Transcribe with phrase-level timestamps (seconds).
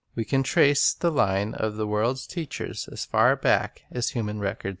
[0.15, 4.69] We can trace the line of the world's teachers as far back as human records
[4.69, 4.69] iCol.